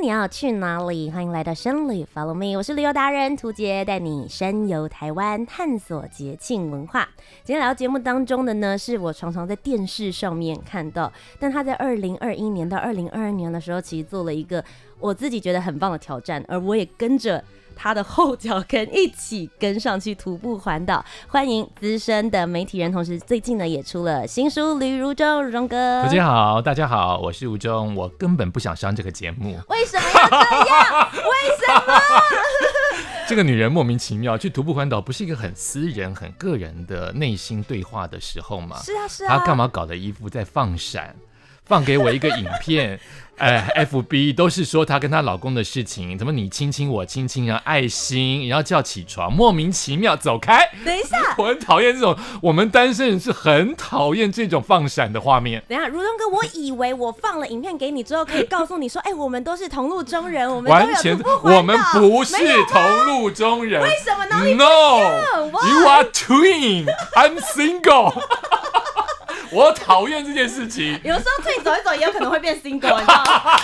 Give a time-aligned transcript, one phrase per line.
[0.00, 1.10] 你要去哪里？
[1.10, 7.06] 欢迎来到深旅，Follow me，我是旅游达人涂杰，带你深游台湾，探索节庆文化。
[7.44, 14.64] 今天来到节目当中的呢，是我常常在电视上面看到，但他在二零二一年到二零二二年的时候，其实做了一个
[14.98, 17.44] 我自己觉得很棒的挑战，而我也跟着。
[17.82, 26.02] 他的后脚跟一起跟上去徒步环岛，欢迎资深的媒体人，同时最近呢也出了新书《旅如中》，如中哥。
[26.02, 29.58] 大家好，大家好，我是如中，我根本不想上这个节目。
[29.70, 30.36] 为什么要这
[30.68, 31.08] 样？
[31.14, 31.98] 为什么？
[33.26, 38.76] 这个女人莫名其妙去徒步环岛，不是一个很私人、很个人的内心对话的时候吗？
[38.84, 39.38] 是啊，是啊。
[39.38, 41.16] 她干嘛搞的衣服在放闪？
[41.70, 42.98] 放给我一个影片，
[43.38, 50.68] 哎，FB 都是说她跟她老公的事情，怎么你亲亲我亲亲啊，爱心，然后叫起床，莫名其妙，走开。
[50.84, 55.62] 等一下， 我很讨厌这种，我们单身人是很讨厌这种放闪的画面。
[55.68, 62.34] 等一下，如东哥，我以为我放了影片给你之后，可以告诉你说，哎，我们都是同路中人，我们完全，我们不是
[62.68, 63.80] 同路中人。
[63.80, 68.20] 为什么呢？No，You are twin，I'm single。
[69.52, 70.92] 我讨厌这件事情。
[71.04, 73.58] 有时候退走一走，也有可能会变 single，你知道吗？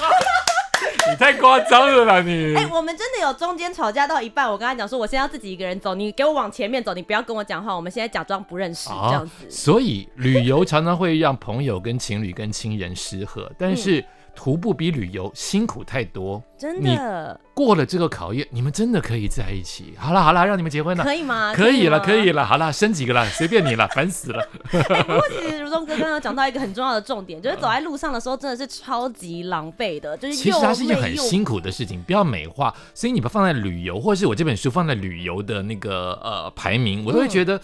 [1.09, 2.55] 你太夸张了啦你！
[2.55, 9.51] 哎、欸，我们真的有中间吵架到一半，我跟他讲说，我现在要自己一个人走，你给我往前面走，你不要跟我讲话，我们现在假装不认识、啊、这样子。
[9.51, 14.05] 所以旅游常常会让朋友、跟情侣、跟亲人失和，但是。
[14.37, 17.41] 嗯徒步比旅游辛苦太多，真的。
[17.55, 19.95] 过了这个考验，你们真的可以在一起。
[19.97, 21.55] 好了好了，让你们结婚了，可以吗？
[21.55, 22.45] 可以了，可以了。
[22.45, 24.47] 好了，生几个了，随便你了， 烦死了。
[24.73, 32.73] 哎、欸，不过其实如东哥刚刚讲到一个很重要的重点， 就是走在路上的时候真的是超级狼狈的，就是其实它是一件很辛苦的事情，不要美化。
[32.93, 37.57] 所以你把放在旅游，或者是我这本书放在旅游的那个呃排名，我都会觉得。
[37.57, 37.61] 嗯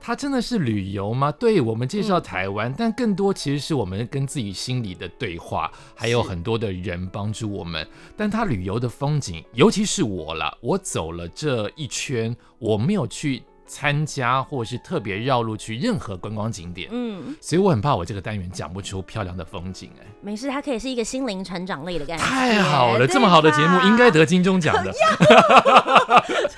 [0.00, 1.30] 它真的是旅游吗？
[1.32, 7.86] 对，我们介绍台湾，嗯，但更多其实是我们跟自己心里的对话，还有很多的人帮助我们。
[8.16, 13.42] 但它旅游的风景，尤其是我了，我走了这一圈，我没有去。
[13.70, 20.06] 参加或是特别绕路去任何观光景点，嗯，所以我很怕我这个单元讲不出漂亮的风景哎。
[20.22, 22.26] 没事，它可以是一个心灵成长类的概念。
[22.26, 24.90] 太好了，这么好的节目应该得金钟奖的。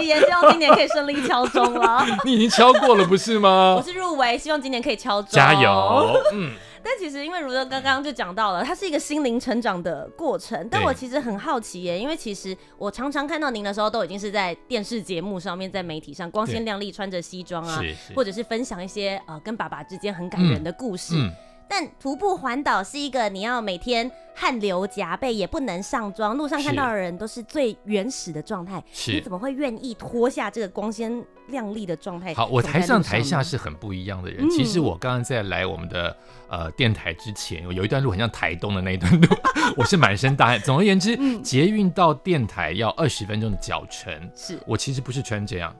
[0.00, 2.04] 希望今年可以顺利敲钟了。
[2.24, 3.74] 你已经敲过了不是吗？
[3.76, 5.30] 我是入围，希望今年可以敲钟。
[5.30, 6.52] 加油， 嗯。
[6.84, 10.66] 但其实，因为如哥刚刚就讲到了，它是一个心灵成长的过程。
[10.68, 17.80] 但我其实很好奇耶，因为其实我常常看到您的时候，都已经是在电视节目上面，在媒体上光鲜亮丽，穿着西装啊，
[18.16, 21.14] 或者是分享一些呃跟爸爸之间很感人的故事。
[21.14, 21.32] 嗯嗯
[21.72, 28.84] 但徒步环岛是一个你要每天汗流浃背，也不能上妆，路上看到的人都是最原始的状态。
[29.06, 32.34] 你怎么会愿意脱下这个光鲜亮丽的状态？
[32.34, 34.46] 好，我台上台下是很不一样的人。
[34.46, 36.14] 嗯、其实我刚刚在来我们的
[36.50, 39.26] 呃电台之前，有一段路很像台东的那一段路，
[39.74, 40.60] 我是满身大汗。
[40.60, 44.30] 总而言之，嗯、捷运到电台要二十分钟的脚程。
[44.36, 45.74] 是我其实不是穿这样，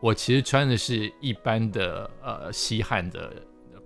[0.00, 3.30] 我其实穿的是一般的呃吸汗的。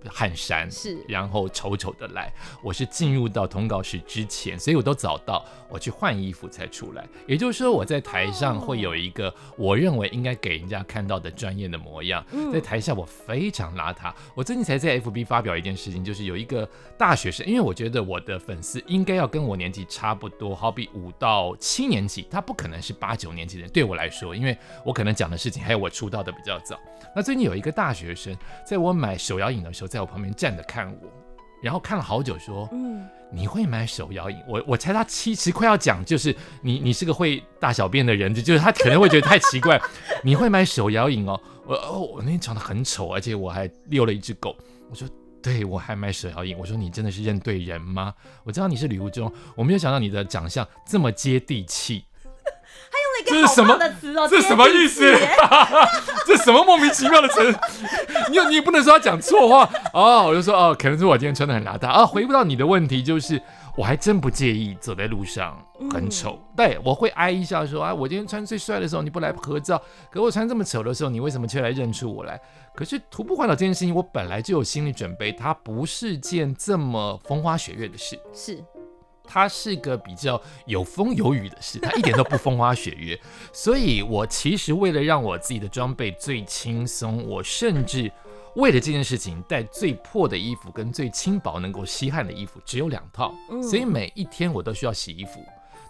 [0.09, 2.31] 汗衫是，然后丑丑的来。
[2.63, 7.07] 我是进入到通告室之前，所以我都早到，我去换衣服才出来。
[7.27, 14.13] 也就是说，我在台上会有一个我认为应该给人家看到的专业的模样，在台下我非常邋遢。
[14.33, 16.67] 我最近才在 FB 发表一件事情，就是有一个
[16.97, 23.71] 大学生，因为我觉得我的粉丝应该要跟我年纪差不多，好比五到七年级，他不可能是八九年级的人。
[23.71, 26.79] 对我来说，因为我可能讲的事情还有我出道的比较早。
[27.15, 28.35] 那最近有一个大学生，
[28.65, 31.09] 在我买手摇饮的时候，在我旁边站着看我，
[31.63, 39.81] 然后看了好久，说：“嗯，你会买手摇饮？”我我猜他其实快要讲，就是你你是个会大小便的人，就就是他可能会觉得太奇怪，
[40.21, 41.39] 你会买手摇饮哦？
[41.65, 44.53] 我哦，我那天长得很丑，而且我还遛了一只狗。
[44.89, 45.07] 我说
[45.41, 48.13] ：“对，我还买手摇饮。”我说：“你真的是认对人吗？
[48.43, 52.03] 我知道你是旅如中，我没有想到你的长相这么接地气。”
[53.25, 54.27] 这是什么词哦？
[54.29, 55.01] 这是什么意思？
[56.25, 57.55] 这什么莫名其妙的词？
[58.31, 60.23] 你你也不能说他讲错话哦。
[60.27, 62.05] 我就说哦，可能是我今天穿的很邋遢啊。
[62.05, 63.41] 回不到你的问题，就是
[63.77, 65.57] 我还真不介意走在路上
[65.91, 66.39] 很丑。
[66.41, 69.81] 嗯、对，我会哀一下说啊，我今天穿最帅的时候你不来合照，
[70.11, 72.39] 可我穿这么丑的时候，你为什么却来认出我来？
[72.75, 78.19] 可是徒步环岛这件事情，我本来就有心理准备，它不是件这么风花雪月的事。
[78.33, 78.63] 是。
[79.27, 83.19] 它是个比较有风有雨的事，它一点都不风花雪月。
[83.51, 88.11] 所以我其实为了让我自己的装备最轻松，我甚至
[88.55, 95.43] 为了这件事情带最破的衣服跟最轻薄能够吸汗的衣服只有两套，所以每一天我都需要洗衣服。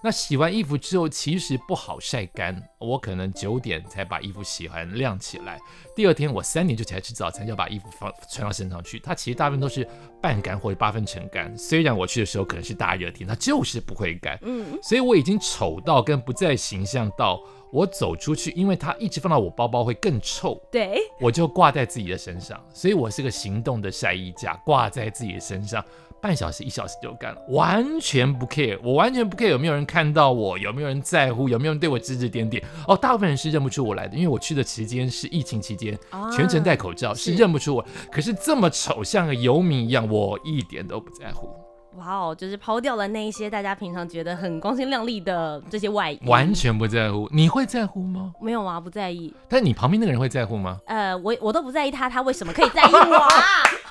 [0.06, 2.62] 那洗完衣服之后，其实不好晒干。
[2.78, 5.60] 我可能九点才把衣服洗完晾起来，
[5.96, 9.00] 第二天我三点就起来吃早餐，就要把衣服放穿到身上去。
[9.00, 9.84] 它其实大部分都是
[10.22, 11.58] 半干或者八分成干。
[11.58, 14.38] 虽然我去的时候可能是大热天，它就是不会干。
[14.44, 17.42] 嗯，所以我已经丑到跟不再形象到，
[17.72, 20.62] 我走出去，因为它一直放到我包包会更臭。
[20.72, 25.84] 对，我就挂在自己的身上，所以我是个行动的晒衣架，挂在自己的身上。
[26.22, 32.64] 半小时一小时就干了，完全不 care，我完全不 care 有没有人看到我，有没有人在乎，有没有人对我指指点点。
[32.88, 35.98] 哦，大部分人是认不出我来的，因为我去的期间是疫情期间，
[36.36, 37.86] 全程戴口罩，是认不出我。
[38.12, 41.50] 可是这么丑，像个游民一样，我一点都不在乎。
[41.98, 47.30] 哇哦，就是抛掉了那一些大家平常觉得很光鲜亮丽的这些外衣，完全不在乎。
[47.32, 48.34] 你会在乎吗？
[48.42, 49.34] 没有啊，不在意。
[49.48, 50.78] 但你旁边那个人会在乎吗？
[50.88, 53.30] 呃，我我都不在意他，他为什么可以在意我啊？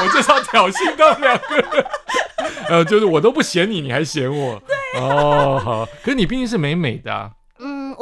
[0.00, 1.86] 我就是要挑衅到两个人，
[2.68, 7.30] 呃，就是我都不嫌你，你还嫌我，对哦，好，可是你毕竟是美美的啊。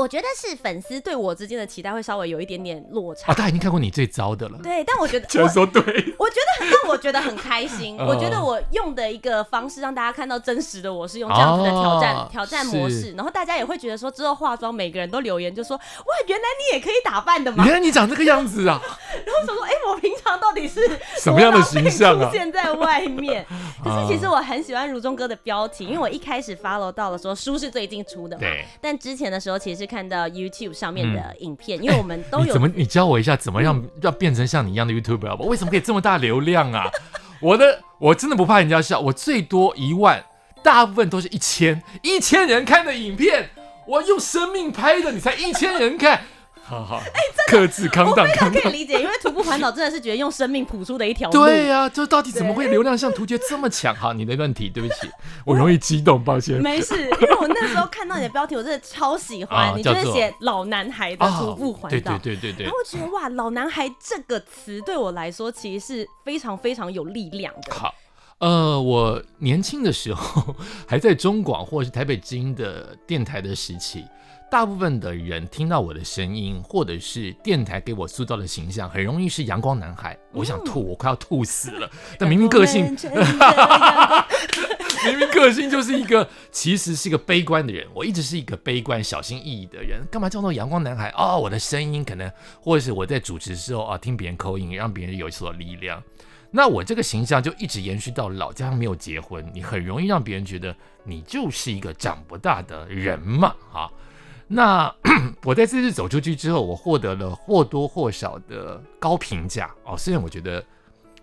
[0.00, 3.30] 我觉得是粉丝对我之间的期待会稍微有一点点落差。
[3.30, 4.58] 啊，他已经看过你最糟的了。
[4.62, 5.82] 对，但我觉得， 居然说对，
[6.18, 7.98] 我觉得很让我觉得很开心。
[8.00, 17.62] 我觉得我用的一个方式让大家看到真实的我是用这样子的挑战挑战模式，然后大家也会觉得说之后化妆，每个人都留言就说哇，原来你也可以打扮的吗？
[17.66, 18.80] 原来你长这个样子啊！
[19.26, 20.80] 然后想说，哎，我平常到底是
[21.18, 22.30] 什么样的形象啊？
[22.30, 23.44] 出现在外面。
[23.84, 28.40] 可是其实我很喜欢如中哥的标题，因为我一开始 follow 到了说书是最近出的嘛。
[28.40, 28.64] 对。
[28.80, 30.70] 但之前的时候其实是看到 YouTube。
[30.72, 35.48] 上面的影片，嗯、因为我们都有、怎么，你教我一下怎么让要变成像你一样的 YouTuber 好不好？
[35.48, 36.84] 为什么可以这么大流量啊？
[37.42, 40.24] 我的我真的不怕人家笑，我最多一万，
[40.62, 43.50] 大部分都是一千，一千人看的影片，
[43.86, 46.22] 我用生命拍的，你才一千人看。
[46.70, 51.44] 好好，哎，克制康荡，我非常可以理解，因为徒步环岛真的是觉得用生命谱出的一条路。
[51.44, 53.92] 对呀，就到底怎么会流量像屠洁这么强？
[53.92, 55.10] 好，你的问题，对不起，
[55.44, 56.62] 我容易激动，抱歉。
[56.62, 62.64] 没事，因为我那时候看到你的标题，我真的超喜欢，你就是写老男孩的徒步环岛，对对对对对。
[62.66, 67.74] 然后我觉得哇，老男孩这个词对我来说其实是非常非常有力量的。
[67.74, 67.92] 好，
[68.38, 70.54] 呃，我年轻的时候
[70.86, 74.04] 还在中广或者是台北精英的电台的时期。
[74.50, 80.18] 大部分的人听到我的声音，或者是电台给我塑造的形象，很容易是阳光男孩。
[80.32, 81.88] 我想吐，我快要吐死了。
[82.18, 82.84] 但明明个性，
[85.06, 87.86] 明明个性就是一个，其实是一个悲观的人。
[87.94, 90.00] 我一直是一个悲观、小心翼翼的人。
[90.10, 91.14] 干嘛叫做阳光男孩？
[91.16, 92.28] 哦，我的声音可能，
[92.60, 96.02] 或者是我在主持的时候啊，听别人口音，让别人有所力量。
[96.50, 100.74] 那我这个形象就一直延续到老，加上没有结婚，你很容易让别人觉得
[101.04, 103.88] 你就是一个长不大的人嘛，哈。
[104.52, 104.92] 那
[105.46, 109.96] 我在这次走出去之后，我获得了或多或少的高评价哦。
[109.96, 110.60] 虽然我觉得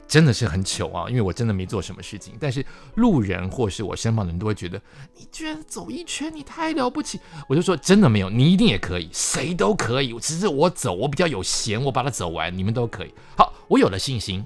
[0.07, 2.65] 真的是很糗啊，因为我真的没做什么事情，但是
[2.95, 4.81] 路人或是我身旁的人都会觉得
[5.13, 7.19] 你居然走一圈，你太了不起。
[7.49, 10.17] 我就说真的没有，你一定也可以，谁都可以。
[10.21, 13.13] 只是我走，我比较有闲，我把它走完，你们都可以。
[13.37, 14.41] 好，我有了信心，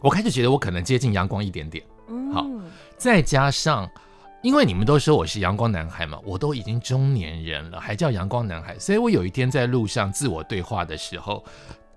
[0.00, 1.84] 我开始觉得我可能接近阳光一点点。
[2.32, 2.46] 好，
[2.96, 3.86] 再加上。
[4.42, 11.44] 因为你们都说我是阳光男孩嘛，我都已经中年人了，还叫阳光男孩，所以我有一天在路上自我对话的时候，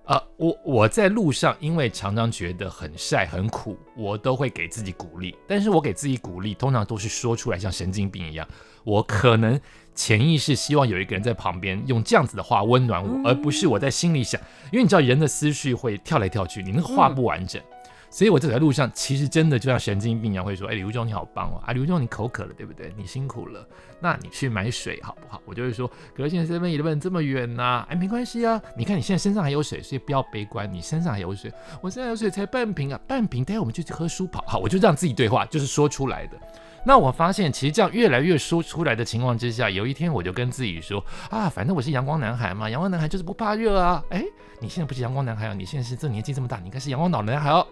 [0.06, 8.48] 呃，我我在路上，因为常常觉得很晒很苦，我都会给自己鼓励，但是我给自己鼓励，通常都是说出来像神经病一样，
[8.84, 9.60] 我可能
[9.96, 14.40] 潜意识希望有一个人在旁边用这样子的话温暖我，而不是我在心里想，
[14.72, 17.60] 因为你知道人的思绪会跳来跳去，你那个话不完整。
[17.60, 17.75] 嗯
[18.16, 21.62] 所以我走在路上，其实真的就像神经病一样，会说：“哎，李如中你好棒哦！
[21.66, 22.94] 啊，李如中你口渴了，对不对？
[22.96, 23.68] 你辛苦了，
[24.00, 36.38] 那你去买水好不好？”我就会说：“可是现在 Seven Eleven 这么远呐，哎，没关系啊，你看你现在身上还有水，所以不要悲观，你身上还有水，我身上有水才半瓶啊，半瓶，待会我们就去喝舒跑。”好，我就让自己对话，就是说出来的。
[36.86, 44.24] 那我发现，其实这样越来越说出来的情况之下，有一天我就跟自己说：“啊，反正我是阳光男孩嘛，阳光男孩就是不怕热啊。”哎，
[44.62, 47.68] 你现在不是阳光男孩啊，你现在是这年纪这么大，你应该是阳光老男孩哦。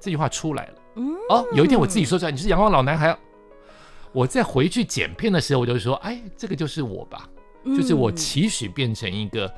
[0.00, 0.74] 这句话出来了，
[1.30, 3.16] 哦，有一天我自己说出来，你是阳光老男孩。
[4.12, 7.28] 我在回去剪片的时候，我就说，哎，这个就是我吧，
[7.64, 9.52] 就是我期许变成一个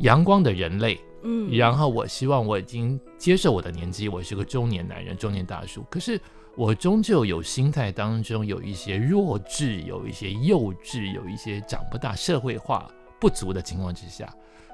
[0.00, 1.00] 阳光的人类。
[1.22, 5.82] 嗯，然后我希望我已经接受我的年纪，我是个中年男人、中年大叔。
[5.88, 6.20] 可是
[6.56, 14.28] 我终究有心态当中有一些弱智，有一些幼稚，有一些长不大、社会化不足的情况之下，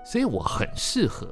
[0.05, 1.29] 所以我很适合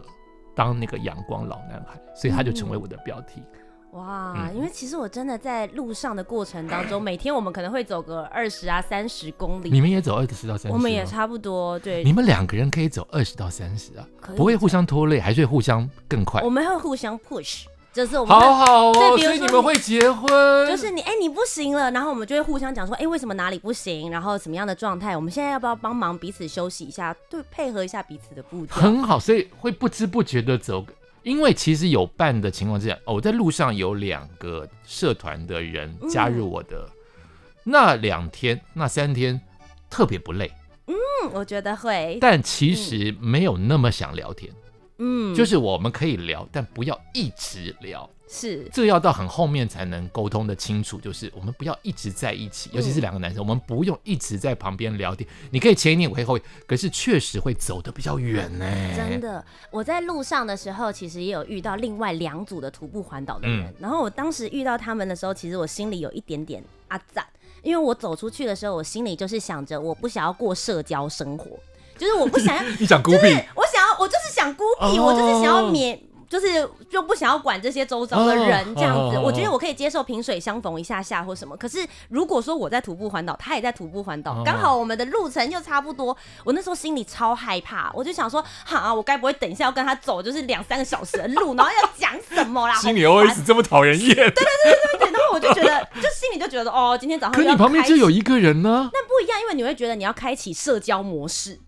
[0.55, 3.43] 当那个阳光老男孩，所以他就成为我的标题。
[3.93, 9.71] 哇，嗯因为其实我真的在路上的过程当中， 每天我们可能会走个二十啊、三十公里。
[9.71, 10.77] 你们也走二十到三十？
[10.77, 12.05] 我们也差不多，对。
[12.05, 16.51] 你们两个人可以走二十到三十啊，不会互相拖累，还是会互相更快我。
[16.51, 20.29] 们会互相 push，就是我们好好哦，所以你们会结婚，
[20.69, 28.77] 就是你哎、你不行了，然后我们就会互相讲说，哎、为什么哪里不行，然后什么样的状态，我们现在要不要帮忙彼此休息一下，对，配合一下彼此的步调。
[28.77, 30.85] 很好，所以会不知不觉的走。
[31.23, 36.89] 因为其实有伴的情况之下，哦，我在路上有两个社团的人加入我的，
[37.65, 39.41] 那两天、那三天
[39.91, 40.51] 特别不累，
[40.87, 40.95] 嗯，
[41.33, 44.53] 我觉得会，但其实没有那么想聊天。
[44.99, 50.99] 嗯，就是我们可以聊，但不要一直聊，是这要到很后面才能沟通的清楚。
[51.01, 55.29] 就是我们不要一直在一起，尤其是两个男生，我们不用一直在旁边聊天。
[55.51, 58.67] 你可以前一年，我可以后面，可是确实会走得比较远呢。
[58.97, 63.67] 真的，我在路上的时候，其实也有遇到另外两组的徒步环岛的人。
[63.67, 67.25] 嗯然后我当时遇到他们的时候，其实我心里有一点点阿赞，
[67.63, 71.57] 因为我走出去的时候，我心里就是想着，我不想要过社交生活，
[71.97, 76.01] 就是我不想要， 你讲孤僻，我想要，我就是想孤僻，哦我就是想要免。
[76.31, 76.47] 就是
[76.91, 81.57] 就不想要管这些周遭的人哦这样子，哦我觉得我可以接受萍水相逢一下下或什么。
[81.57, 81.79] 可是
[82.11, 86.15] 如果说我在徒步环岛，他也在徒步环岛，哦刚好我们的路程又差不多，
[86.45, 92.75] 我那时候心里超害怕，我就想说，哈，我该不会等一下要跟他走就是两三个小时的路，然后要讲什么啦？
[92.77, 94.15] 心里好烦 OS 这么讨人厌。
[94.15, 98.91] 对对对对对，然后我就觉得，就心里就觉得，哦，今天早上可又要你旁边就有一个人呢。
[98.93, 101.59] 那不一样，因为你会觉得你要开启社交模式，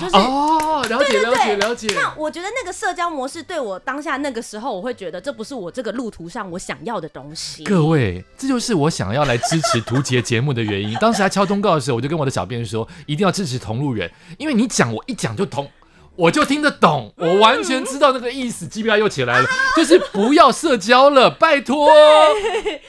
[0.00, 0.16] 就是。
[0.16, 1.88] 哦，了解了解了解。
[1.94, 7.64] 那我觉得那个社交模式对我当下那个时候，我会觉得这不是我这个路途上我想要的东西。
[7.64, 10.94] 各位，这就是我想要来支持图杰节目的原因。
[10.96, 15.70] 当时他敲通告的时候，我就跟我的小编说，一定要支持同路人，因为你讲我一讲就通，
[16.16, 19.48] 我就听得懂，我完全知道那个意思，鸡皮疙瘩又起来了。
[19.76, 21.88] 就是不要社交了，拜托。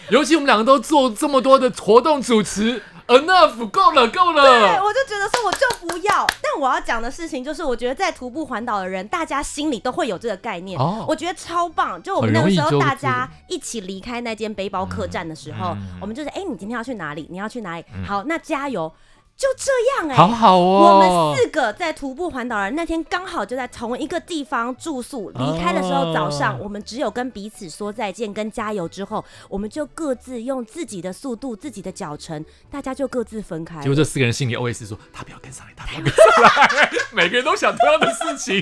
[0.10, 6.25] 尤其我们两个都做这么多的活动主持，enough 够了够了对，我就觉得说我就不要。
[6.42, 10.80] 但我要讲的事情就是，我觉得在徒步环岛的人，大家心里都会有这个概念。
[10.80, 12.01] 哦我觉得超棒。
[12.01, 17.28] 就我们那个时候大家一起离开那间背包客栈的时候，嗯我们就是，哎、你今天要去哪里？
[17.30, 17.86] 你要去哪里？
[18.08, 18.92] 好，那加油。
[19.39, 33.79] 就这样哎、好好哦我哦们，四个在徒步环岛人那天刚好就在同一个地方住宿，离开的时候早上，哦我们只有跟彼此说再见跟加油之后，我们就各自用自己的速度、自己的脚程，大家就各自分开。
[33.79, 38.62] 结果这四个人心里 OS 说：“他不要跟上来，他不要跟上来。”每个人都想同样的事情，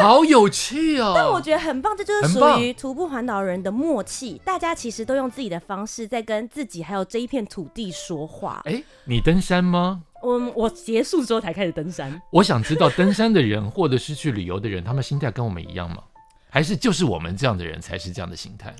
[0.00, 1.12] 好有趣哦。
[1.14, 4.40] 但我觉得很棒，这就是属于徒步环岛人的默契。
[4.42, 8.62] 大家其实都用自己的方式在跟自己还有这一片土地说话。
[8.64, 9.97] 哎，你登山吗？
[10.22, 12.20] 我我结束之后才开始登山。
[12.30, 16.02] 我想知道登山的人或者是去旅游的人，他们心态跟我们一样吗？
[16.50, 18.74] 还是就是我们这样的人才是这样的心态？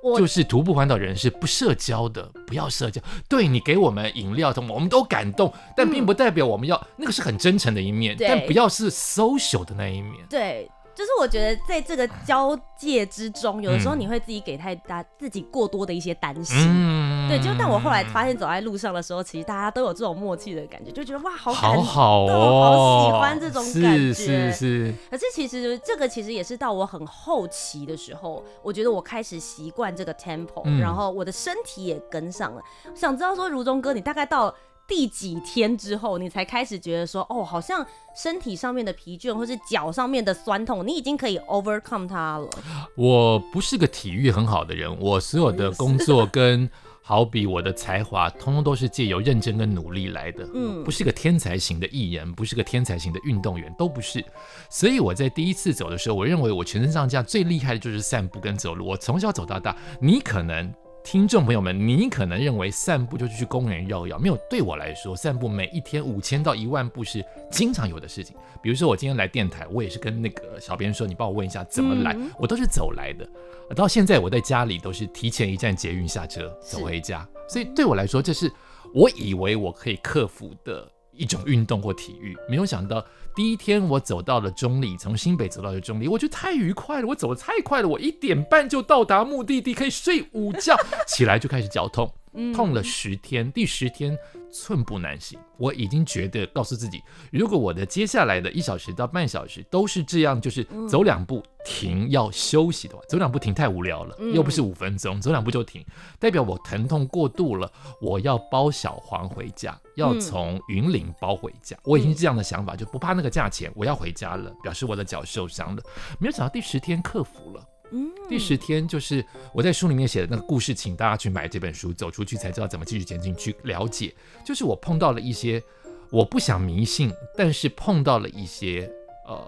[0.00, 3.02] 我就是徒步环岛人是不社交的，不要社交。
[3.28, 10.24] 对你给我们饮料，我们都感动，但并不代表我们要、那个是很真诚的一面，但不要是 social 的那一面。
[10.30, 16.56] 对，就是我觉得在这个交界之中，有的时候嗯你会自己给太大自己过多的一些担心。
[16.58, 24.12] 嗯，对，就但我后来发现，走在路上的时候，其实大家都有这种默契的感觉，就觉得哇，好感好，好哦，好喜欢这种感觉。
[24.12, 32.62] 是是是，可是其实这个其实也是到我很后期的时候，我觉得我开始习惯这个 tempo，、嗯然后我的身体也跟上了。
[32.96, 34.52] 想知道说，如中哥，你大概到
[34.88, 42.48] 第几天之后，你才开始觉得说，哦，好像身体上面的疲倦，或是脚上面的酸痛，你已经可以 overcome 它了。
[42.96, 46.68] 我不是个体育很好的人，我所有的工作跟
[47.02, 50.44] 好比我的才华，通通都是借由认真跟努力来的。
[50.54, 54.24] 嗯嗯，不是个天才型的艺人，不是个天才型的运动员，都不是。
[54.70, 58.86] 所以我在第一次走的时候，我认为我全身上下最厉害的就是散步跟走路。
[58.86, 60.72] 我从小走到大，你可能。
[61.04, 64.36] 听众朋友们，你可能认为散步就是去公园绕一绕，没有。
[64.50, 68.36] 对我来说，散步每一天五千到一万步是经常有的事情。
[68.62, 73.26] 比如说，我今天来电台，我也是跟那个小编说，你帮我问一下怎么来，嗯我都是走来的。
[73.74, 78.52] 到现在我在家里都是提前一站捷运下车走回家，所以对我来说，这是
[78.92, 80.86] 我以为我可以克服的
[81.18, 82.36] 一种运动或体育。
[82.48, 90.74] 没有想到第一天我走到了中立，从新北走到了中立，我觉得太愉快了，我走的太快了，我一点半就到达目的地，可以睡午觉，
[91.06, 92.10] 起来就开始脚痛。
[92.54, 94.16] 痛了十天，第十天
[94.52, 95.38] 寸步难行。
[95.56, 105.84] 我已经觉得告诉自己，如果我的接下来的一小时到半小时都是这样，就是走两步停要休息的话，走两步停太无聊了，又不是五分钟，走两步就停，
[106.18, 107.70] 代表我疼痛过度了，
[108.00, 111.76] 我要包小黄回家，要从云林包回家。
[111.82, 115.82] 我已经是这样的想法，就不怕那个价钱，我要回家了，表示我的脚受伤了。
[116.20, 117.64] 没有想到第十天克服了。
[117.90, 124.14] 嗯，第十天就是我在书里面写的那个故事，请大家去买这本书，走出去才知道怎么继续前进，去了解。
[124.44, 125.62] 就是我碰到了一些
[126.10, 128.90] 我不想迷信，但是碰到了一些
[129.26, 129.42] 呃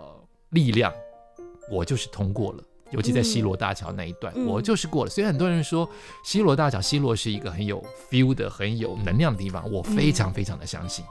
[0.50, 0.92] 力量，
[1.70, 2.64] 我就是通过了。
[2.90, 5.10] 尤其在西罗大桥那一段，嗯、我就是过了。
[5.10, 5.88] 所以很多人说
[6.24, 11.04] 西罗大桥，西罗是一个很有 feel 的、很有能量的地方，我非常非常的相信。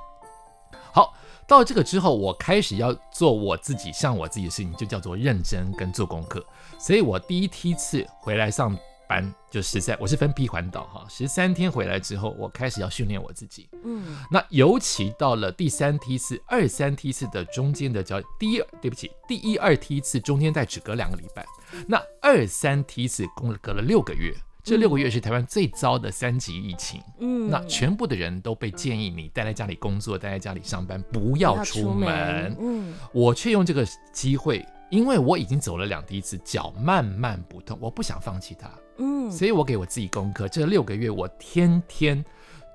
[0.92, 1.14] 好。
[1.50, 6.46] 到这个之后，我开始要做我自己，像我自己的事情，就叫做认真跟做功课。
[6.78, 8.78] 所以我第一梯次回来上
[9.08, 13.68] 班就十三，我是分批环岛哈，十三天回来之后，我开始要训练我自己。
[13.84, 21.44] 嗯，那尤其到了第三梯次、二三梯次的中间的叫，第一，对不起，第一二梯次中间再只隔两个礼拜，
[21.88, 24.32] 那二三梯次共隔了六个月。
[24.62, 32.56] 这六个月是台湾最糟的三级疫情，嗯，那全部的人都被建议你待在家里工作，待在家里上班，不要出门。
[32.60, 38.70] 嗯，我却用这个机会，因为我已经走了两梯次，脚慢慢不痛，我不想放弃它。
[38.98, 42.24] 嗯，所以我给我自己功课，这六个月我天天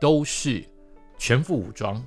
[0.00, 0.64] 都是
[1.18, 2.02] 全副武装，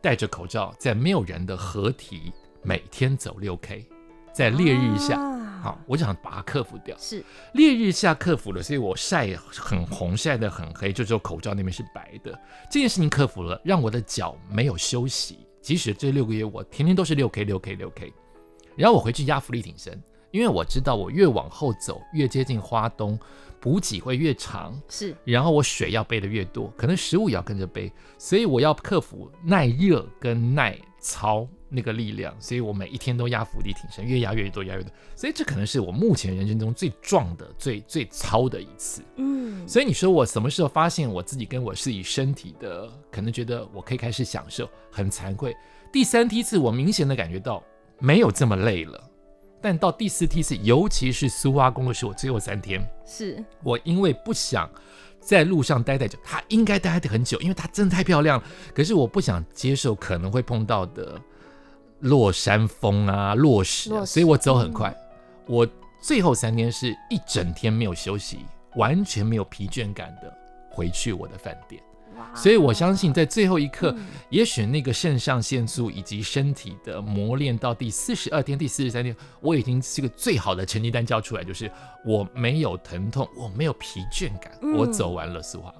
[0.00, 3.86] 戴着口罩，在没有人的河堤，每天走六 K，
[4.32, 5.20] 在烈日下。
[5.20, 5.31] 啊
[5.62, 6.96] 好，我就想把它克服掉。
[6.98, 12.36] 是烈日下克服了，所以我晒很红，晒得很黑，就只有口罩那边是白的。
[12.68, 15.46] 这件事情克服了，让我的脚没有休息。
[15.60, 18.12] 即使这六个月我天天都是六 K 六 K 六 K，
[18.74, 20.02] 然后我回去压伏力挺身，
[20.32, 23.16] 因为我知道我越往后走，越接近花东，
[23.60, 24.76] 补给会越长。
[24.88, 31.46] 是，然后我水要背的越多，可能食物也要跟着背，所以我要克服耐热跟耐操。
[31.74, 34.92] 那个力量，所以我每一天都压伏地挺身，越压越多，压越多。
[35.16, 39.02] 所以这可能是我目前人生中最壮的、最最操的一次。
[39.16, 45.56] 嗯，所以你说我什么时候发现我自己跟我自己身体的，可能觉得我可以开始享受，很惭愧。
[45.90, 47.64] 第三梯次我明显的感觉到
[47.98, 49.02] 没有这么累了，
[49.62, 54.70] 但到第四梯次，尤其是苏花公路是我最后三天，是我因为不想
[55.20, 58.46] 在路上待太久，它应该待得很久，因为它真的太漂亮了。
[58.74, 61.18] 可是我不想接受可能会碰到的。
[62.02, 64.90] 落山风啊，落石，所以我走很快。
[64.90, 64.96] 嗯、
[65.46, 65.68] 我
[66.00, 68.44] 最后三天是一整天没有休息，
[68.76, 70.32] 完全没有疲倦感的
[70.70, 71.82] 回去我的饭店。
[72.18, 81.70] 哇所以我相信在最后一刻，嗯、也许那个肾上腺素以及身体的磨练到第四十二天、第四十三天，我已经是个最好的成绩单交出来，就是
[82.04, 85.72] 我没有疼痛，我没有疲倦感，嗯、我走完了苏花。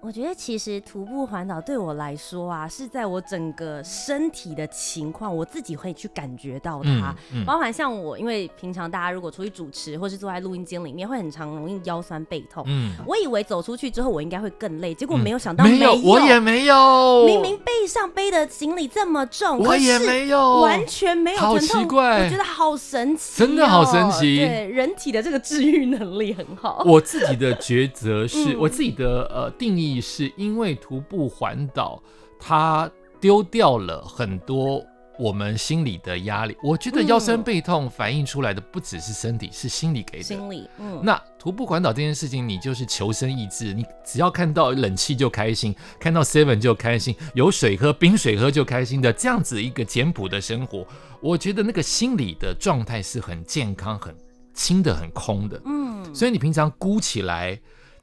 [0.00, 7.14] 我觉得其实徒步环岛对我来说啊，是在我整个身体的情况，我自己会去感觉到它。
[7.32, 12.62] 嗯嗯、包含像我，因为平常大家如果出去主持或是坐在录音间里面，会很常容易腰酸背痛。
[12.68, 17.24] 嗯，我以为走出去之后我应该会更累，结果没有想到没有，没有，我也没有。
[17.26, 21.60] 明明背上背的行李这么重，我也没有，完全没有疼痛。
[21.60, 24.36] 好奇怪，我觉得好神奇、喔，真的好神奇。
[24.36, 26.84] 对，人体的这个治愈能力很好。
[26.86, 29.87] 我自己的抉择是、嗯、我自己的呃定义。
[30.00, 32.02] 是因为徒步环岛，
[32.38, 34.84] 它丢掉了很多
[35.18, 36.56] 我们心里的压力。
[36.62, 40.22] 我觉得腰酸背痛反映出来的不只是身体，是心理给的。
[40.22, 41.00] 心理，嗯。
[41.02, 50.86] 那徒步环岛这件事情，你就是求生意志，你只要看到冷气就开心，看到 seven 就开心，有水喝，冰水喝就开心的这样子一个简朴的生活，
[51.20, 54.14] 我觉得那个心理的状态是很健康、很
[54.54, 55.60] 轻的、很空的。
[55.64, 56.14] 嗯。
[56.14, 57.58] 所以你平常估起来。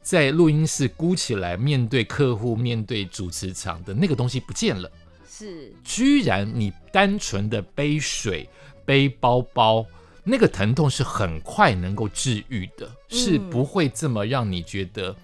[0.06, 4.90] 在录音室鼓起来，面对客户，面对主持场的那个东西不见了，
[5.28, 8.48] 是，居然你单纯的背水、
[8.86, 9.84] 背包包，
[10.24, 15.16] 那个疼痛是很快能够治愈的，嗯、是不会这么让你觉得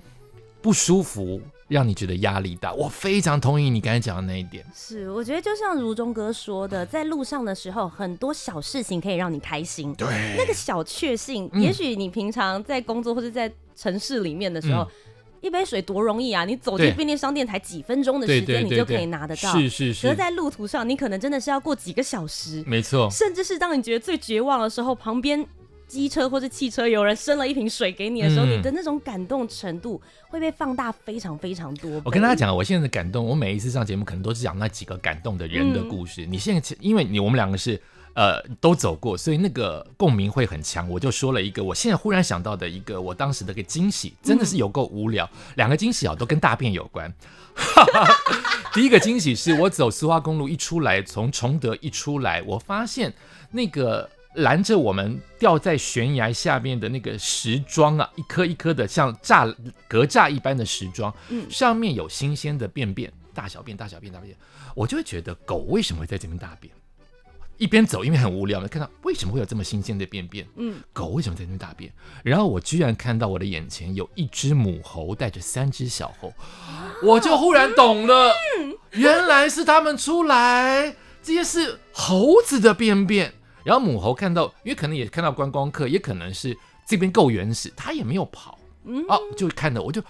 [0.63, 1.39] 不舒服。
[1.71, 4.65] 让你觉得压力大，我非常同意你刚才讲的那一点。
[4.75, 9.93] 是，我觉得就像如中哥说的，在路上的时候，很多小事情可以让你开心。
[9.95, 14.89] 对，那个小确幸，嗯、也许你平常在工作或者在城市里面的时候，嗯、
[15.39, 16.43] 一杯水多容易啊！
[16.43, 19.53] 你走进便利商店才几分钟的时间，你就可以拿得到。
[19.53, 20.07] 是是是。
[20.07, 22.61] 可是在路途上，你可能真的是要过几个小时。
[22.67, 23.09] 没错。
[23.09, 25.47] 甚至是当你觉得最绝望的时候，旁边。
[25.91, 32.01] 机车或者汽车有人伸了一瓶水给你的时候，嗯、你的那种感动程度会被放大非常非常多。
[32.05, 36.25] 我跟大家讲，我现在的感动，我每一次上节目可能都是讲那几个感动的人的故事。
[36.25, 37.79] 嗯、你现在因为你我们两个是
[38.13, 40.89] 呃都走过，所以那个共鸣会很强。
[40.89, 45.29] 我就说了一个，我现在忽然想到的一个我当时的一个惊喜，真的是有够无聊。
[45.55, 47.13] 两、嗯、个惊喜啊，都跟大便有关。
[48.73, 53.13] 第一个惊喜是我走苏花公路一出来，从崇德一出来，我发现
[53.51, 54.09] 那个。
[54.35, 59.53] 拦着我们掉在悬崖下面的那个石桩啊，一颗一颗的像栅
[59.87, 64.37] 格栅一般的石桩，嗯，上面有新鲜的便便，大小便，大小便，大小便，
[64.73, 66.73] 我就会觉得狗为什么会在这边大便？
[67.57, 70.47] 一边走，因为很无聊嘛，看到为什么会有这么新鲜的便便？
[70.55, 71.91] 嗯，狗为什么在那边大便？
[72.23, 76.33] 然后我居然看到我的眼前有一只母猴带着三只小猴，
[77.03, 78.33] 我就忽然懂了，
[78.91, 83.33] 原来是他们出来，这些是猴子的便便。
[83.63, 88.57] 然后母猴看到，因为可能也看到观光客，也可能是这边够原始，它也没有跑，
[89.07, 90.01] 哦，就看到我就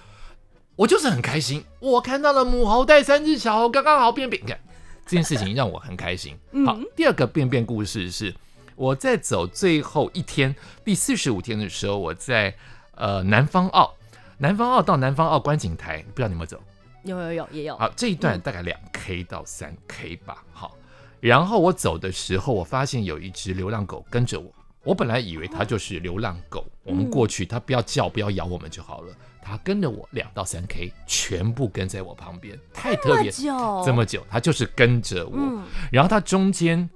[0.75, 4.59] 我就是很开心，我看到了母猴带三只小猴，刚刚好便便，你看。
[5.03, 6.37] 这件事情让我很开心。
[6.65, 8.33] 好，第二个便便故事是
[8.77, 12.55] 我在走最后一天，第四十五天的时候，我在
[12.95, 13.93] 呃南方澳，
[14.37, 16.61] 南方澳到南方澳观景台，不知道你有没有走？
[17.03, 17.75] 有有有也有。
[17.77, 20.43] 好，这一段大概两 K 到三 K 吧。
[20.53, 20.77] 好，
[21.21, 24.53] 然后我走的时候，我发现有一只流浪狗跟着我，
[24.83, 29.15] 我本来以为它就是流浪狗，我们过去它不要叫，不要咬我们就好了。
[29.43, 35.33] 它跟着我两到三 K，全部跟在我旁边，太特别，这么久，这么久，他就是跟着我。
[35.35, 36.87] 嗯、然后它中间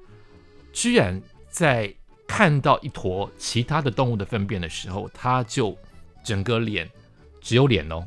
[0.72, 1.94] 居然在
[2.28, 5.76] 看到一坨其他的动物的粪便的时候，它就
[6.24, 6.90] 整个脸
[7.42, 8.06] 只有脸哦，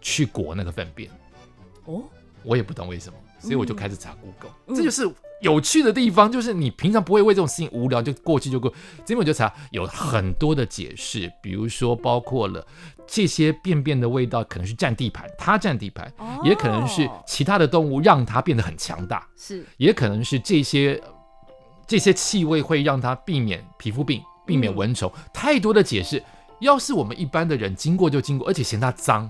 [0.00, 1.10] 去裹那个粪便。
[1.86, 2.02] 哦，
[2.42, 8.70] 我也不懂为什么，所以我就开始查 Google，、嗯、这就是有趣的地方，就是你平常不会为这种事情无聊就过去就过，
[9.04, 12.66] 这边我就查有很多的解释，比如说包括了。
[13.12, 21.02] 这些便便的味道可能是占地盘，它占地盘，哦、也可能是其他的动物让它变得很强大，是，也可能是这些
[21.88, 26.22] 这些气味会让它避免皮肤病，避免蚊虫，嗯、太多的解释。
[26.60, 29.28] 要是我们一般的人经过就经过，而且嫌它脏，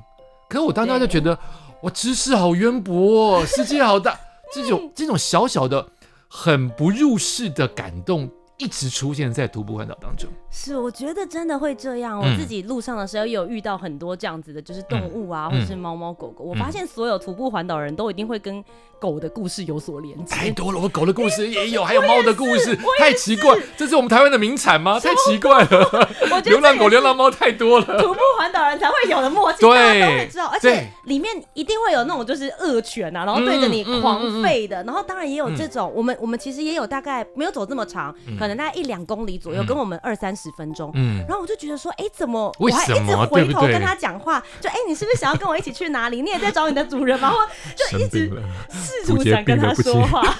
[0.50, 1.38] 可是我当时就觉得，
[1.80, 4.14] 我知识好渊博，世界好大，
[4.52, 5.88] 这种 这种小小的
[6.32, 8.30] 很不入世的感动。
[8.60, 12.18] 一直出现在徒步环岛当中，是我觉得真的会这样。
[12.18, 16.44] 我自己路上的时候也有遇到很多这样子的，就是动物啊，或者是猫猫狗狗。
[16.44, 18.62] 我发现所有徒步环岛人都一定会跟
[19.00, 20.36] 狗的故事有所连接。
[20.36, 23.58] 太多了，我狗的故事也有，还有猫的故事，太奇怪。
[23.78, 25.00] 这是我们台湾的名产吗？
[25.00, 26.08] 太奇怪了。
[26.44, 27.86] 流浪狗、流浪猫太多了。
[28.02, 30.46] 徒步环岛人才会有的默契，大家都会知道。
[30.48, 34.82] 而且里面一定会有那种就是恶犬啊，然后对着你狂吠的。
[34.84, 40.90] 然后当然也有这种，我们我们其实也有大概没有走这么长，可能大概一两公里左右，跟我们二三十分钟。
[40.94, 44.42] 嗯，然后我就觉得说，哎，怎么我还一直回头跟他讲话？
[44.60, 46.22] 就哎，你是不是想要跟我一起去哪里？
[46.22, 47.32] 你也在找你的主人吗？
[47.32, 48.30] 我就一直
[48.70, 50.22] 试图想跟他说话。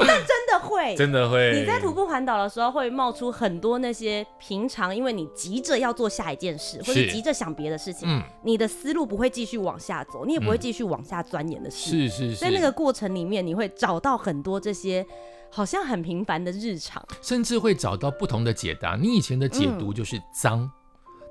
[0.00, 1.58] 但真的会，真的会。
[1.58, 11.90] 你在徒步环岛的时候，会冒出很多那些平常因为你急着要做下一件事，或者急着想别的事情，你的思路不会继续往下走，你也不会继续往下钻研的事。
[11.90, 12.36] 是是是。
[12.36, 15.06] 在那个过程里面，你会找到很多这些。
[15.52, 18.94] 好像很平凡的日常，甚至会找到不同的解答。
[18.94, 20.70] 你以前的解读就是脏、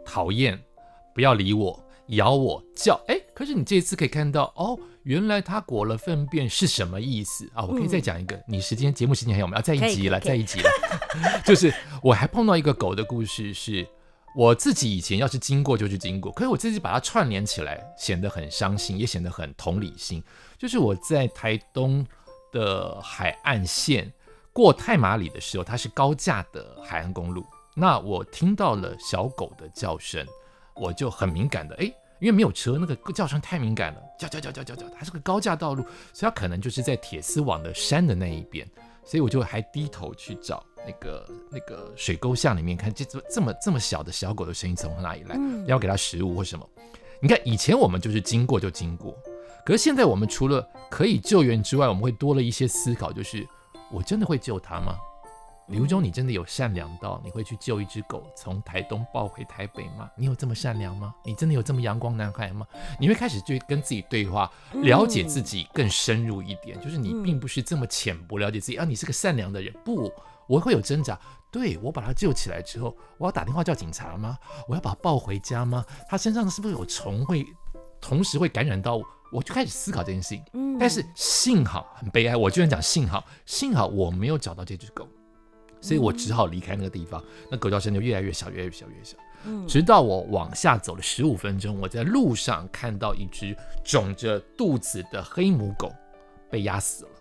[0.04, 0.64] 讨厌、嗯、
[1.16, 3.00] 不要理我、咬我、叫。
[3.08, 4.78] 哎，可是你这一次可以看到，哦，
[5.10, 7.66] 原来他裹了粪便是什么意思啊？
[7.66, 8.36] 我可以再讲一个。
[8.36, 9.56] 嗯、你时间节目时间还有没有？
[9.56, 10.70] 要再一集了，再一集了。
[11.44, 13.88] 就是我还碰到一个狗的故事，是
[14.36, 20.24] 我自己以前要是经过就去经过，可是我自己把它串联起来，显得很伤心，也显得很同理心。
[20.60, 22.06] 就是我在台东。
[22.52, 24.12] 的海岸线
[24.52, 27.46] 过太马里的时候，它是高架的海岸公路。
[27.76, 30.26] 那我听到了小狗的叫声，
[30.74, 38.68] 我就很敏感的哎，因为没有车，那个叫声太敏感了，叫叫叫叫叫叫，它是个高架道路，所以它可能就是在铁丝网的山的那一边，
[39.06, 45.38] 所以我就还低头去找那个那个水沟巷里面看，这这这么这么小的小狗的声音从哪里来？
[45.66, 46.68] 要给它食物或什么？
[47.22, 49.18] 你看以前我们就是经过就经过。
[49.66, 53.48] 可是现在我们除了可以救援之外，我们会多了一些思考，就是
[53.92, 54.98] 我真的会救它吗？
[55.70, 60.10] 李如中，你真的有善良到你会去救一只狗从台东抱回台北吗？
[60.18, 61.14] 你有这么善良吗？
[61.24, 62.66] 你真的有这么阳光男孩吗？
[63.00, 64.52] 你会开始就跟自己对话，
[64.82, 69.72] 了解自己更深入一点，就是你并不是这么浅薄了解自己啊，你是个善良的人。
[69.86, 70.12] 不，
[70.48, 71.20] 我会有挣扎。
[71.52, 74.38] 对，我把他救起来之后，我要打电话叫警察吗？
[74.68, 75.86] 我要把他抱回家吗？
[76.08, 77.46] 他身上是不是有虫会
[78.02, 79.04] 同时会感染到我？
[79.32, 85.08] 我就开始思考这件事情，嗯，但是幸好很悲哀，我居然讲幸好，幸好我没有找到这只狗，
[85.82, 95.92] 所以我只好离开那个地方，那狗叫声就越来越小，越来越小，越来越小，嗯，直到我往下走了十五分钟，我在路上看到一只肿着肚子的黑母狗
[96.50, 97.12] 被压死了。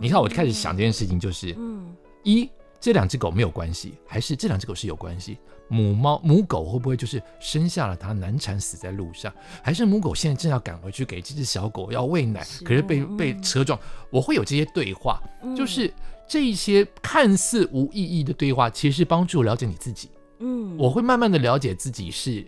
[0.00, 1.94] 你看，我就开始想这件事情，就是，嗯，
[2.24, 5.38] 一这两只狗没有关系，还是这两只狗是有关系？
[5.68, 13.78] 母猫母狗会不会就是生下了它难产死在路上，还是母狗现在正要赶回去给这只小狗要喂奶，可是被被车撞？
[14.10, 15.20] 我会有这些对话，
[15.56, 15.92] 就是
[16.28, 20.10] 这一些看似无意义的对话，其实是帮助了解你自己。
[20.38, 22.46] 嗯，我会慢慢的了解自己是，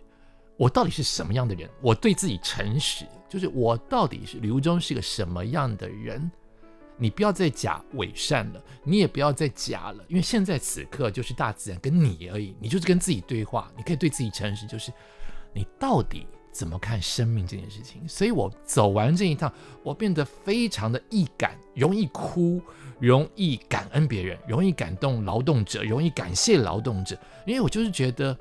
[0.57, 6.31] 我到底是什么样的人，我对自己诚实，就是我到底是刘忠是个什么样的人。
[7.01, 14.93] 你不要再假伪善了，你也不要再假了，因为现在此刻就是大自然跟你而已，你就是跟自己对话，你可以对自己诚实，就是
[15.55, 18.03] 你到底怎么看生命这件事情。
[18.09, 19.53] 所以我走完这一趟，
[19.85, 22.61] 我变得非常的易感，容易哭，
[22.99, 28.37] 容易感恩别人，容易感动劳动者，容易感谢劳动者，因为我就是觉得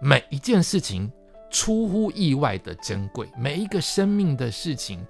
[0.00, 1.10] 每一件事情
[1.50, 5.06] 出乎意外的珍贵，每一个生命的事情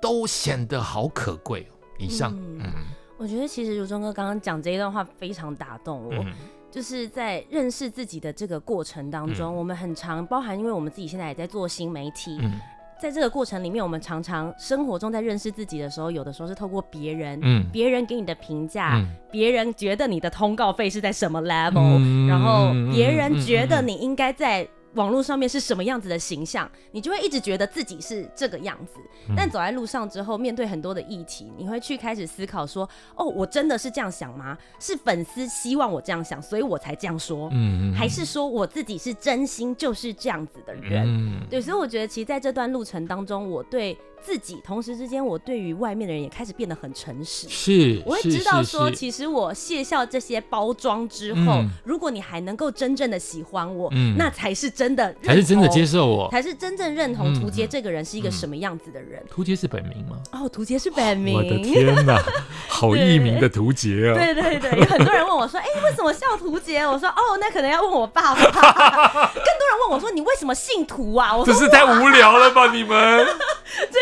[0.00, 1.66] 都显得好可贵。
[1.98, 2.72] 以上，嗯，嗯，
[3.16, 6.34] 我觉得其实如中哥刚刚讲这一段话非常打动我，嗯、
[6.70, 12.60] 就是在认识自己的这个过程当中，嗯、我们很常包含，因为我们自己现在也在做新媒体，嗯、
[12.98, 24.66] 在这个过程里面，我们常常生活中在认识自己的时候，有的时候是透过别人，嗯，别人给你的评价，别、嗯、人觉得你的通告费是在什么 level，、嗯、然后别人觉得你应该在。
[24.96, 28.98] 网络上面是什么样子的形象，你就会一直觉得自己是这个样子。
[29.36, 34.58] 但走在路上之后，面对很多的议题，你会去开始思考说：哦，我真的是这样想吗？
[34.80, 37.48] 是粉丝希望我这样想，所以我才这样说？
[37.52, 41.04] 嗯，还是说我自己是真心就是这样子的人？
[41.06, 41.60] 嗯，对。
[41.60, 43.96] 所以我觉得，其实在这段路程当中，我对。
[44.26, 47.46] 自己同时之间，我对于外面的人也开始变得很诚实。
[47.48, 59.22] 是，我会知道说，其实我卸下这些包装之后，如果你还能够真正的喜欢我，那才是真的，才是真的接受我，才是真正认同图杰这个人是一个什么样子的人。
[59.30, 60.20] 屠洁是本名吗？
[60.32, 61.36] 哦，图杰是本名。
[61.36, 62.20] 我的天哪，
[62.66, 64.14] 好艺名的图杰啊！
[64.14, 69.30] 对对对，有很多人问我说：“哎，为什么笑图杰？”我说：“哦，那可能要问我爸爸。”
[69.76, 73.26] 问我说：“你为什么信徒啊？”我说：“这是太无聊了吧， 你们。”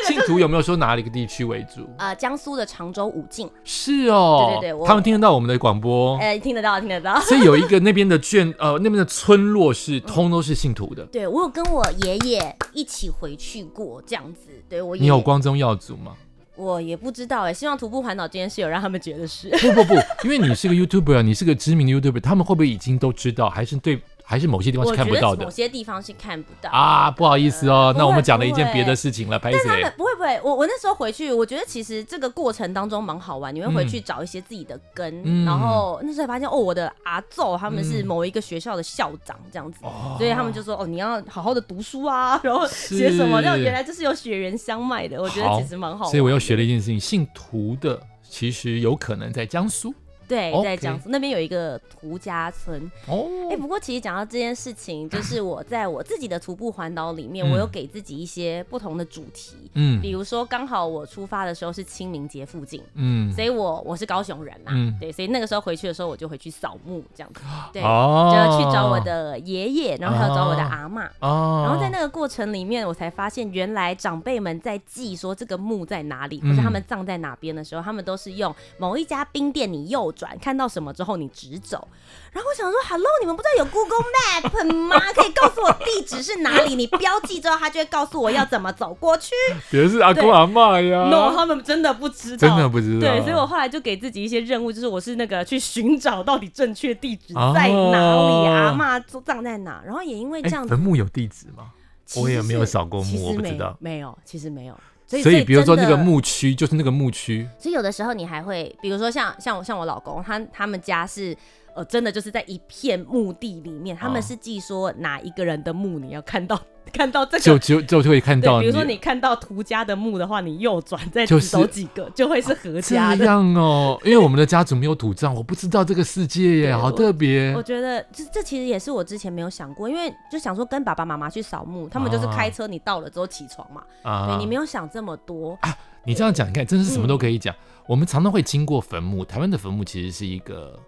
[0.07, 1.89] 信徒有没有说哪里个地区为主？
[1.99, 3.51] 呃，江苏的常州武进。
[3.65, 7.19] 是哦，对对对，他们听得到我们的广播，哎，听得到，听得到。
[7.23, 11.05] 所以有一个那边的眷，呃，那边的村落是通都是信徒的。
[11.07, 14.51] 对，我有跟我爷爷一起回去过，这样子。
[14.69, 16.13] 对我，你有光宗耀祖吗？
[16.57, 19.49] 我也不知道哎，希望徒步环岛这件事有让他们觉得是。
[19.51, 23.49] 不不不，因为你是个 YouTuber，你是个知名的 YouTuber，他们会不会已经都知道？
[23.51, 24.01] 还是对？
[24.27, 29.39] 还是某些地方是看不到的，某些地方是看不到啊，不好意思哦，呃、那我们讲了一件别的事情了。
[29.43, 46.11] 但他们不会不会，我我那时候回去，我觉得其实这个过程当中蛮好玩，你会回去找一些自己的根，嗯、然后那时候发现哦，我的阿奏他们是某一个学校的校长这样子，嗯、所以他们就说哦，你要好好的读书啊， 然后写什么，那是原来这是有血缘相脉的，我觉得其实蛮好玩。
[46.11, 49.95] 所以我又学了一件事情，姓屠的其实有可能在江苏。
[50.29, 52.91] 对，在江苏那边有一个涂家村。
[53.07, 59.57] 哦，哎，不过其实讲到这件事情，就是我在我自己的徒步环岛里面，我有给自己一些不同的主题。
[59.75, 67.41] 嗯，比如说刚好我出发的时候是清明节附近，嗯，所以我我是高雄人嘛，对，所以那个时候回去的时候，我就回去扫墓这样子，
[67.73, 71.05] 对，就要去找我的爷爷，然后还要找我的阿妈。
[71.21, 81.87] 哦，然后在那个过程里面，我才发现原来长辈们在记说这个墓在哪里，或者他们葬在哪边的时候，他们都是用某一家冰店，你右转看到什么之后你直走，
[82.33, 84.98] 然后我想说，Hello，你们不知道有 Google Map 吗？
[85.14, 86.74] 可以告诉我地址是哪里？
[86.74, 89.33] 你标记之后，他就会告诉我要怎么走过去。
[89.70, 93.00] 别是阿公阿嬷呀？No，他们真的不知道，真的不知道。
[93.00, 99.83] 对，所以我后来就给自己一些任务，就是我是那个去寻找到底正确地址在哪里，阿嬷葬在哪。
[99.85, 101.70] 然后也因为这样子，坟墓有地址吗？
[102.16, 103.77] 我也没有扫过墓，我不知道。
[103.81, 104.79] 没有，其实没有。
[105.07, 107.49] 所以，所以比如说那个牧区，就是那个牧区。
[107.59, 111.37] 所以有的时候你还会，比如说像像我像我老公，他他们家是。
[111.77, 116.57] 呃，真的就是在一片墓地里面，他们是记说哪一个人的墓，你要看到
[116.92, 118.61] 看到这个，就就就会看到。
[118.61, 123.18] 比如说你看到涂家的墓的话，你右转再走几个，就会是何家的。
[123.18, 127.53] 这样哦， 因为我们的家族没有土葬，我不知道这个世界耶，好特别。
[127.55, 133.83] 我觉得这这其实也是我之前没有想过，因为就想说跟爸爸妈妈去扫墓，他们就是开车，你到了之后起床嘛，
[134.29, 135.77] 对，你没有想这么多啊。
[136.05, 137.55] 你这样讲，你看真的是什么都可以讲。
[137.87, 140.79] 我们常常会经过坟墓，台湾的坟墓其实是一个。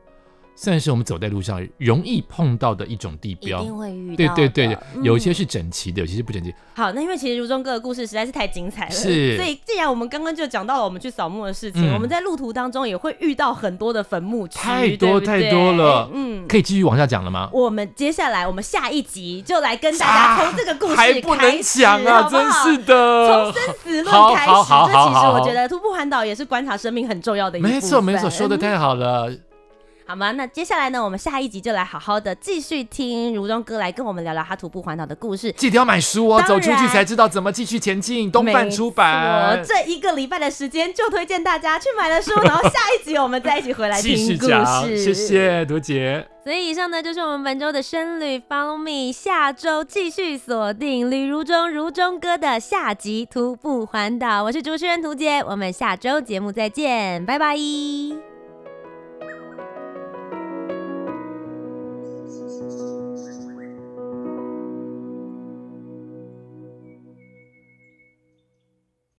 [0.57, 4.35] 算是我们走在路上容易碰到的一种地标，一定会遇到。
[4.35, 6.53] 对对对，有一些是整齐的，有些是不整齐。
[6.75, 9.37] 好，那因为其实如中哥的故事实在是太精彩了，是。
[9.37, 16.11] 所以既然我们刚刚就讲到了我们去扫墓的事情，我们在路途当中也会遇到很多的坟墓区，太多太多了。
[16.12, 17.51] 嗯，可以继续往下讲了吗？
[17.53, 24.53] 我们接下来我们下一集就来跟大家从这个故事开始，还不能讲啊，真是的，从生死论开始。
[24.87, 27.75] 这其实我觉得徒步环岛也是观察生命很重要的一部分。
[27.75, 29.31] 没错没错，说的太好了。
[30.07, 30.31] 好吗？
[30.33, 31.03] 那接下来呢？
[31.03, 35.51] 我们下一集就来好好的继续听如中哥来跟我们聊聊他徒步环岛的故事。
[35.53, 38.31] 记得要买书哦，走出去才知道怎么继续前进。
[38.31, 44.97] 东贩出版，这一个礼拜的时间就推荐大家去买了书，然后下一集我们再一起回来听故事。
[44.97, 46.25] 谢谢屠洁。
[46.45, 54.45] 所以以上呢就是我们本周的深旅 Follow Me，下周继续锁定旅如中如中哥的下集徒步环岛。
[54.45, 57.57] 我是主持人屠洁，我们下周节目再见，拜拜。